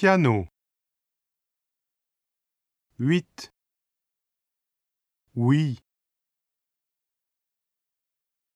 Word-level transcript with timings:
piano. 0.00 0.48
Huit. 2.98 3.52
Oui. 5.34 5.78